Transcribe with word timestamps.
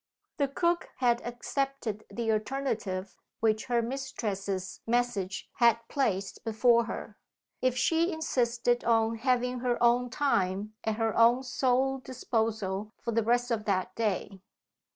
The 0.37 0.47
cook 0.47 0.89
had 0.97 1.21
accepted 1.21 2.05
the 2.09 2.31
alternative 2.31 3.15
which 3.39 3.65
her 3.65 3.83
mistress's 3.83 4.81
message 4.87 5.47
had 5.57 5.79
placed 5.89 6.43
before 6.43 6.85
her, 6.85 7.19
if 7.61 7.77
she 7.77 8.11
insisted 8.11 8.83
on 8.83 9.17
having 9.17 9.59
her 9.59 9.77
own 9.79 10.09
time 10.09 10.73
at 10.83 10.95
her 10.95 11.15
own 11.15 11.43
sole 11.43 11.99
disposal 11.99 12.89
for 12.99 13.11
the 13.11 13.21
rest 13.21 13.51
of 13.51 13.65
that 13.65 13.93
day. 13.93 14.41